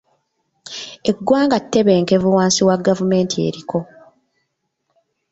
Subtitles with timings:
[1.09, 3.79] Eggwanga ttebenkevu wansi wa gavumenti eriko.